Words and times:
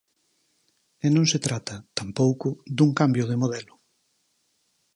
E 1.05 1.07
non 1.15 1.25
se 1.31 1.39
trata, 1.45 1.75
tampouco, 1.99 2.47
dun 2.77 2.89
cambio 2.99 3.25
de 3.29 3.39
modelo. 3.41 3.73